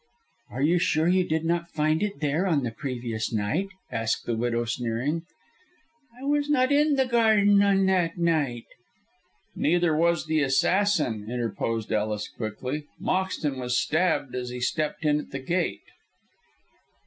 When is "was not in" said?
6.25-6.95